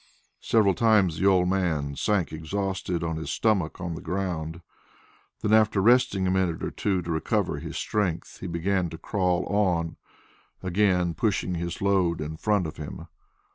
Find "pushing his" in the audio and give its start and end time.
11.13-11.83